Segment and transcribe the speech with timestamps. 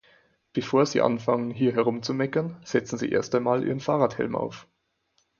[0.53, 4.67] Bevor Sie anfangen hier herumzumeckern, setzen Sie erst einmal Ihren Fahrradhelm auf.